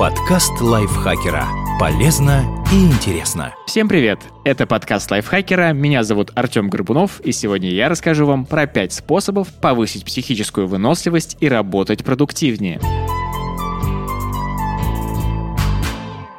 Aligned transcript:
Подкаст 0.00 0.62
лайфхакера. 0.62 1.46
Полезно 1.78 2.64
и 2.72 2.86
интересно. 2.86 3.54
Всем 3.66 3.86
привет! 3.86 4.18
Это 4.44 4.66
подкаст 4.66 5.10
лайфхакера. 5.10 5.74
Меня 5.74 6.04
зовут 6.04 6.30
Артем 6.34 6.70
Горбунов, 6.70 7.20
и 7.20 7.32
сегодня 7.32 7.68
я 7.68 7.90
расскажу 7.90 8.24
вам 8.24 8.46
про 8.46 8.66
5 8.66 8.94
способов 8.94 9.48
повысить 9.60 10.06
психическую 10.06 10.66
выносливость 10.66 11.36
и 11.40 11.50
работать 11.50 12.02
продуктивнее. 12.02 12.80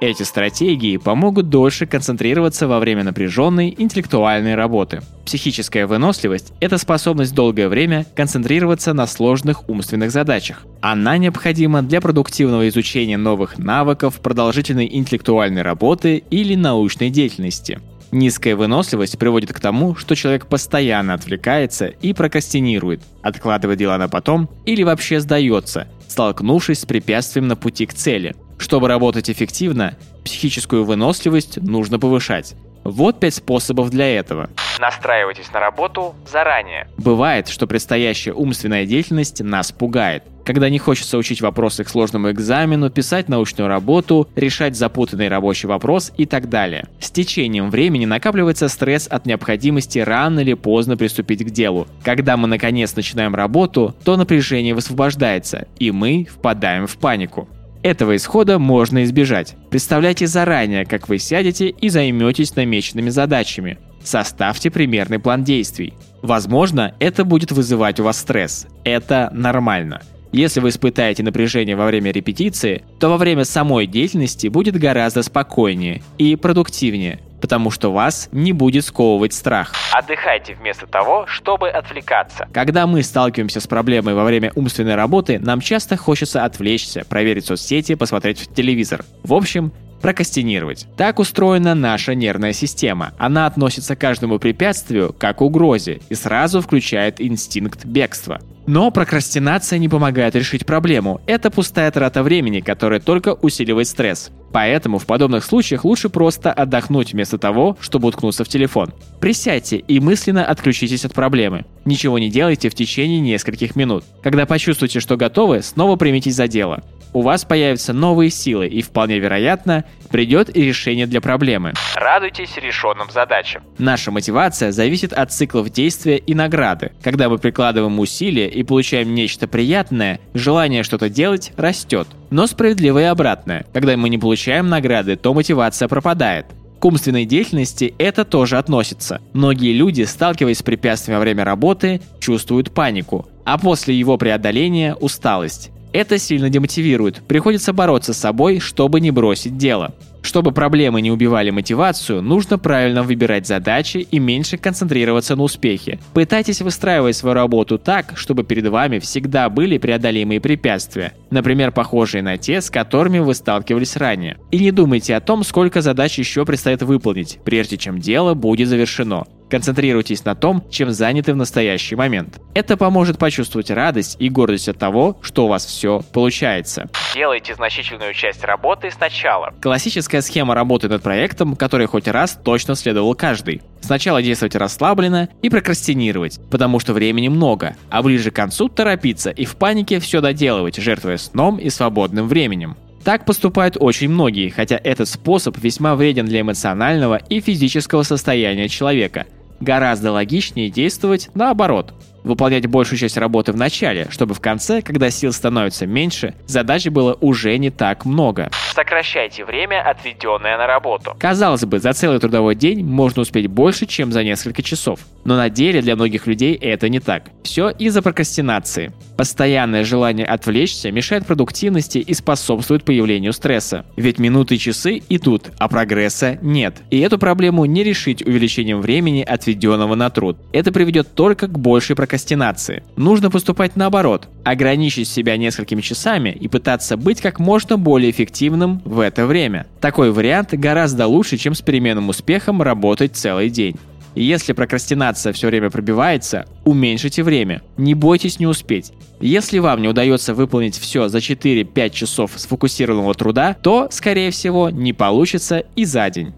Эти 0.01 0.23
стратегии 0.23 0.97
помогут 0.97 1.49
дольше 1.49 1.85
концентрироваться 1.85 2.67
во 2.67 2.79
время 2.79 3.03
напряженной 3.03 3.75
интеллектуальной 3.77 4.55
работы. 4.55 5.01
Психическая 5.25 5.85
выносливость– 5.85 6.53
это 6.59 6.79
способность 6.79 7.35
долгое 7.35 7.69
время 7.69 8.07
концентрироваться 8.15 8.93
на 8.93 9.05
сложных 9.05 9.69
умственных 9.69 10.09
задачах. 10.09 10.65
Она 10.81 11.19
необходима 11.19 11.83
для 11.83 12.01
продуктивного 12.01 12.67
изучения 12.69 13.17
новых 13.17 13.59
навыков, 13.59 14.19
продолжительной 14.21 14.89
интеллектуальной 14.91 15.61
работы 15.61 16.23
или 16.31 16.55
научной 16.55 17.11
деятельности. 17.11 17.79
Низкая 18.11 18.55
выносливость 18.55 19.19
приводит 19.19 19.53
к 19.53 19.59
тому, 19.59 19.95
что 19.95 20.15
человек 20.15 20.47
постоянно 20.47 21.13
отвлекается 21.13 21.85
и 21.85 22.13
прокрастинирует, 22.13 23.03
откладывает 23.21 23.77
дела 23.77 23.99
на 23.99 24.09
потом 24.09 24.49
или 24.65 24.81
вообще 24.81 25.19
сдается, 25.19 25.87
столкнувшись 26.07 26.79
с 26.79 26.85
препятствием 26.85 27.47
на 27.47 27.55
пути 27.55 27.85
к 27.85 27.93
цели– 27.93 28.33
чтобы 28.61 28.87
работать 28.87 29.29
эффективно, 29.29 29.97
психическую 30.23 30.85
выносливость 30.85 31.57
нужно 31.57 31.99
повышать. 31.99 32.55
Вот 32.83 33.19
пять 33.19 33.35
способов 33.35 33.89
для 33.89 34.07
этого. 34.17 34.49
Настраивайтесь 34.79 35.51
на 35.53 35.59
работу 35.59 36.15
заранее. 36.29 36.87
Бывает, 36.97 37.47
что 37.47 37.67
предстоящая 37.67 38.33
умственная 38.33 38.85
деятельность 38.85 39.41
нас 39.41 39.71
пугает. 39.71 40.23
Когда 40.43 40.69
не 40.69 40.79
хочется 40.79 41.19
учить 41.19 41.41
вопросы 41.41 41.83
к 41.83 41.89
сложному 41.89 42.31
экзамену, 42.31 42.89
писать 42.89 43.29
научную 43.29 43.67
работу, 43.67 44.27
решать 44.35 44.75
запутанный 44.75 45.27
рабочий 45.27 45.67
вопрос 45.67 46.11
и 46.17 46.25
так 46.25 46.49
далее. 46.49 46.87
С 46.99 47.11
течением 47.11 47.69
времени 47.69 48.05
накапливается 48.05 48.67
стресс 48.67 49.07
от 49.07 49.27
необходимости 49.27 49.99
рано 49.99 50.39
или 50.39 50.55
поздно 50.55 50.97
приступить 50.97 51.45
к 51.45 51.51
делу. 51.51 51.87
Когда 52.03 52.37
мы 52.37 52.47
наконец 52.47 52.95
начинаем 52.95 53.35
работу, 53.35 53.95
то 54.03 54.17
напряжение 54.17 54.73
высвобождается, 54.73 55.67
и 55.77 55.91
мы 55.91 56.27
впадаем 56.31 56.87
в 56.87 56.97
панику. 56.97 57.47
Этого 57.83 58.15
исхода 58.15 58.59
можно 58.59 59.03
избежать. 59.03 59.55
Представляйте 59.69 60.27
заранее, 60.27 60.85
как 60.85 61.09
вы 61.09 61.17
сядете 61.17 61.69
и 61.69 61.89
займетесь 61.89 62.55
намеченными 62.55 63.09
задачами. 63.09 63.79
Составьте 64.03 64.69
примерный 64.69 65.19
план 65.19 65.43
действий. 65.43 65.93
Возможно, 66.21 66.93
это 66.99 67.23
будет 67.23 67.51
вызывать 67.51 67.99
у 67.99 68.03
вас 68.03 68.19
стресс. 68.19 68.67
Это 68.83 69.29
нормально. 69.33 70.01
Если 70.31 70.59
вы 70.59 70.69
испытаете 70.69 71.23
напряжение 71.23 71.75
во 71.75 71.87
время 71.87 72.11
репетиции, 72.11 72.83
то 72.99 73.09
во 73.09 73.17
время 73.17 73.43
самой 73.43 73.85
деятельности 73.85 74.47
будет 74.47 74.77
гораздо 74.77 75.23
спокойнее 75.23 76.01
и 76.17 76.35
продуктивнее– 76.35 77.19
потому 77.41 77.71
что 77.71 77.91
вас 77.91 78.29
не 78.31 78.53
будет 78.53 78.85
сковывать 78.85 79.33
страх. 79.33 79.73
Отдыхайте 79.91 80.55
вместо 80.55 80.87
того, 80.87 81.25
чтобы 81.27 81.69
отвлекаться. 81.69 82.47
Когда 82.53 82.87
мы 82.87 83.03
сталкиваемся 83.03 83.59
с 83.59 83.67
проблемой 83.67 84.13
во 84.13 84.23
время 84.23 84.51
умственной 84.55 84.95
работы, 84.95 85.39
нам 85.39 85.59
часто 85.59 85.97
хочется 85.97 86.45
отвлечься, 86.45 87.03
проверить 87.09 87.45
соцсети, 87.45 87.95
посмотреть 87.95 88.39
в 88.39 88.53
телевизор. 88.53 89.03
В 89.23 89.33
общем, 89.33 89.73
прокрастинировать. 90.01 90.87
Так 90.97 91.19
устроена 91.19 91.75
наша 91.75 92.15
нервная 92.15 92.53
система. 92.53 93.13
Она 93.17 93.45
относится 93.45 93.95
к 93.95 93.99
каждому 93.99 94.39
препятствию 94.39 95.15
как 95.17 95.41
к 95.41 95.41
угрозе 95.41 96.01
и 96.09 96.15
сразу 96.15 96.61
включает 96.61 97.19
инстинкт 97.19 97.85
бегства. 97.85 98.39
Но 98.67 98.91
прокрастинация 98.91 99.79
не 99.79 99.89
помогает 99.89 100.35
решить 100.35 100.65
проблему. 100.65 101.19
Это 101.25 101.49
пустая 101.49 101.89
трата 101.89 102.21
времени, 102.21 102.59
которая 102.59 102.99
только 102.99 103.33
усиливает 103.33 103.87
стресс. 103.87 104.29
Поэтому 104.51 104.99
в 104.99 105.05
подобных 105.05 105.43
случаях 105.43 105.83
лучше 105.83 106.09
просто 106.09 106.53
отдохнуть 106.53 107.13
вместо 107.13 107.37
того, 107.37 107.77
чтобы 107.79 108.09
уткнуться 108.09 108.43
в 108.43 108.49
телефон. 108.49 108.93
Присядьте 109.19 109.77
и 109.77 109.99
мысленно 109.99 110.45
отключитесь 110.45 111.05
от 111.05 111.13
проблемы. 111.13 111.65
Ничего 111.85 112.19
не 112.19 112.29
делайте 112.29 112.69
в 112.69 112.75
течение 112.75 113.19
нескольких 113.19 113.75
минут. 113.75 114.03
Когда 114.21 114.45
почувствуете, 114.45 114.99
что 114.99 115.17
готовы, 115.17 115.61
снова 115.63 115.95
примитесь 115.95 116.35
за 116.35 116.47
дело. 116.47 116.83
У 117.13 117.21
вас 117.21 117.43
появятся 117.43 117.91
новые 117.91 118.29
силы 118.29 118.67
и 118.67 118.81
вполне 118.81 119.19
вероятно 119.19 119.83
придет 120.09 120.55
и 120.55 120.63
решение 120.63 121.07
для 121.07 121.19
проблемы. 121.19 121.73
Радуйтесь 121.95 122.55
решенным 122.57 123.09
задачам. 123.11 123.63
Наша 123.77 124.11
мотивация 124.11 124.71
зависит 124.71 125.11
от 125.11 125.31
циклов 125.31 125.69
действия 125.69 126.17
и 126.17 126.33
награды. 126.33 126.93
Когда 127.03 127.27
мы 127.27 127.37
прикладываем 127.37 127.99
усилия 127.99 128.47
и 128.47 128.63
получаем 128.63 129.13
нечто 129.13 129.47
приятное, 129.47 130.19
желание 130.33 130.83
что-то 130.83 131.09
делать 131.09 131.51
растет. 131.57 132.07
Но 132.29 132.47
справедливо 132.47 132.99
и 132.99 133.05
обратное. 133.05 133.65
Когда 133.73 133.97
мы 133.97 134.09
не 134.09 134.17
получаем 134.17 134.69
награды, 134.69 135.17
то 135.17 135.33
мотивация 135.33 135.87
пропадает. 135.87 136.45
К 136.79 136.85
умственной 136.85 137.25
деятельности 137.25 137.93
это 137.99 138.25
тоже 138.25 138.57
относится. 138.57 139.21
Многие 139.33 139.73
люди, 139.73 140.01
сталкиваясь 140.03 140.59
с 140.59 140.63
препятствиями 140.63 141.17
во 141.17 141.21
время 141.21 141.43
работы, 141.43 142.01
чувствуют 142.19 142.71
панику, 142.71 143.27
а 143.45 143.57
после 143.57 143.93
его 143.95 144.17
преодоления– 144.17 144.95
усталость. 144.99 145.71
Это 145.93 146.17
сильно 146.17 146.49
демотивирует, 146.49 147.21
приходится 147.27 147.73
бороться 147.73 148.13
с 148.13 148.17
собой, 148.17 148.59
чтобы 148.59 149.01
не 149.01 149.11
бросить 149.11 149.57
дело. 149.57 149.93
Чтобы 150.21 150.51
проблемы 150.51 151.01
не 151.01 151.11
убивали 151.11 151.49
мотивацию, 151.49 152.21
нужно 152.21 152.59
правильно 152.59 153.01
выбирать 153.03 153.47
задачи 153.47 153.97
и 153.97 154.19
меньше 154.19 154.57
концентрироваться 154.57 155.35
на 155.35 155.43
успехе. 155.43 155.99
Пытайтесь 156.13 156.61
выстраивать 156.61 157.15
свою 157.15 157.33
работу 157.33 157.79
так, 157.79 158.13
чтобы 158.15 158.43
перед 158.43 158.67
вами 158.67 158.99
всегда 158.99 159.49
были 159.49 159.77
преодолимые 159.79 160.39
препятствия, 160.39 161.13
например, 161.31 161.71
похожие 161.71 162.21
на 162.21 162.37
те, 162.37 162.61
с 162.61 162.69
которыми 162.69 163.19
вы 163.19 163.33
сталкивались 163.33 163.97
ранее. 163.97 164.37
И 164.51 164.59
не 164.59 164.71
думайте 164.71 165.15
о 165.15 165.21
том, 165.21 165.43
сколько 165.43 165.81
задач 165.81 166.19
еще 166.19 166.45
предстоит 166.45 166.83
выполнить, 166.83 167.39
прежде 167.43 167.77
чем 167.77 167.99
дело 167.99 168.35
будет 168.35 168.67
завершено. 168.67 169.25
Концентрируйтесь 169.51 170.23
на 170.23 170.33
том, 170.33 170.63
чем 170.69 170.91
заняты 170.91 171.33
в 171.33 171.35
настоящий 171.35 171.95
момент. 171.95 172.39
Это 172.53 172.77
поможет 172.77 173.17
почувствовать 173.17 173.69
радость 173.69 174.15
и 174.17 174.29
гордость 174.29 174.69
от 174.69 174.79
того, 174.79 175.19
что 175.21 175.43
у 175.43 175.49
вас 175.49 175.65
все 175.65 176.01
получается. 176.13 176.89
Делайте 177.13 177.53
значительную 177.53 178.13
часть 178.13 178.45
работы 178.45 178.89
сначала. 178.91 179.53
Классическая 179.61 180.21
схема 180.21 180.55
работы 180.55 180.87
над 180.87 181.03
проектом, 181.03 181.57
которой 181.57 181.85
хоть 181.87 182.07
раз 182.07 182.39
точно 182.41 182.75
следовал 182.75 183.13
каждый. 183.13 183.61
Сначала 183.81 184.21
действовать 184.21 184.55
расслабленно 184.55 185.27
и 185.41 185.49
прокрастинировать, 185.49 186.39
потому 186.49 186.79
что 186.79 186.93
времени 186.93 187.27
много, 187.27 187.75
а 187.89 188.01
ближе 188.03 188.31
к 188.31 188.35
концу 188.35 188.69
торопиться 188.69 189.31
и 189.31 189.43
в 189.43 189.57
панике 189.57 189.99
все 189.99 190.21
доделывать, 190.21 190.77
жертвуя 190.77 191.17
сном 191.17 191.57
и 191.57 191.69
свободным 191.69 192.29
временем. 192.29 192.77
Так 193.03 193.25
поступают 193.25 193.75
очень 193.77 194.09
многие, 194.09 194.49
хотя 194.49 194.79
этот 194.81 195.09
способ 195.09 195.57
весьма 195.57 195.95
вреден 195.95 196.25
для 196.25 196.41
эмоционального 196.41 197.15
и 197.17 197.41
физического 197.41 198.03
состояния 198.03 198.69
человека– 198.69 199.25
Гораздо 199.61 200.11
логичнее 200.11 200.69
действовать 200.69 201.29
наоборот. 201.35 201.93
Выполнять 202.23 202.67
большую 202.67 202.99
часть 202.99 203.17
работы 203.17 203.51
в 203.51 203.57
начале, 203.57 204.07
чтобы 204.09 204.33
в 204.33 204.39
конце, 204.39 204.81
когда 204.81 205.09
сил 205.09 205.31
становится 205.31 205.87
меньше, 205.87 206.33
задач 206.45 206.87
было 206.87 207.17
уже 207.21 207.57
не 207.57 207.69
так 207.69 208.05
много. 208.05 208.49
Сокращайте 208.73 209.43
время, 209.43 209.81
отведенное 209.81 210.57
на 210.57 210.65
работу. 210.65 211.13
Казалось 211.19 211.65
бы, 211.65 211.79
за 211.79 211.91
целый 211.91 212.19
трудовой 212.19 212.55
день 212.55 212.85
можно 212.85 213.21
успеть 213.21 213.47
больше, 213.47 213.85
чем 213.85 214.11
за 214.13 214.23
несколько 214.23 214.63
часов. 214.63 214.99
Но 215.25 215.35
на 215.35 215.49
деле 215.49 215.81
для 215.81 215.95
многих 215.95 216.25
людей 216.25 216.55
это 216.55 216.87
не 216.87 216.99
так. 216.99 217.25
Все 217.43 217.69
из-за 217.69 218.01
прокрастинации. 218.01 218.93
Постоянное 219.17 219.83
желание 219.83 220.25
отвлечься 220.25 220.89
мешает 220.91 221.25
продуктивности 221.25 221.97
и 221.97 222.13
способствует 222.13 222.85
появлению 222.85 223.33
стресса. 223.33 223.85
Ведь 223.97 224.19
минуты 224.19 224.55
и 224.55 224.59
часы 224.59 225.01
идут, 225.09 225.51
а 225.59 225.67
прогресса 225.67 226.39
нет. 226.41 226.77
И 226.89 226.99
эту 226.99 227.19
проблему 227.19 227.65
не 227.65 227.83
решить 227.83 228.25
увеличением 228.25 228.81
времени, 228.81 229.21
отведенного 229.21 229.95
на 229.95 230.09
труд. 230.09 230.37
Это 230.53 230.71
приведет 230.71 231.13
только 231.13 231.47
к 231.47 231.59
большей 231.59 231.95
прокрастинации. 231.95 232.83
Нужно 232.95 233.29
поступать 233.29 233.75
наоборот. 233.75 234.29
Ограничить 234.43 235.07
себя 235.07 235.37
несколькими 235.37 235.81
часами 235.81 236.29
и 236.29 236.47
пытаться 236.47 236.97
быть 236.97 237.21
как 237.21 237.39
можно 237.39 237.77
более 237.77 238.09
эффективным 238.09 238.60
в 238.85 238.99
это 238.99 239.25
время. 239.25 239.67
Такой 239.79 240.11
вариант 240.11 240.53
гораздо 240.53 241.07
лучше, 241.07 241.37
чем 241.37 241.53
с 241.53 241.61
переменным 241.61 242.09
успехом 242.09 242.61
работать 242.61 243.15
целый 243.15 243.49
день. 243.49 243.75
Если 244.15 244.51
прокрастинация 244.53 245.31
все 245.31 245.47
время 245.47 245.69
пробивается, 245.69 246.45
уменьшите 246.65 247.23
время. 247.23 247.61
Не 247.77 247.93
бойтесь 247.93 248.39
не 248.39 248.45
успеть. 248.45 248.91
Если 249.21 249.59
вам 249.59 249.81
не 249.81 249.87
удается 249.87 250.33
выполнить 250.33 250.77
все 250.77 251.07
за 251.07 251.19
4-5 251.19 251.89
часов 251.91 252.31
сфокусированного 252.35 253.13
труда, 253.13 253.53
то, 253.53 253.87
скорее 253.89 254.31
всего, 254.31 254.69
не 254.69 254.93
получится 254.93 255.63
и 255.75 255.85
за 255.85 256.09
день. 256.09 256.33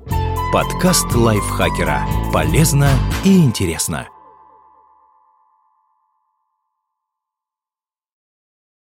Подкаст 0.51 1.15
лайфхакера. 1.15 2.03
Полезно 2.31 2.89
и 3.25 3.37
интересно. 3.37 4.07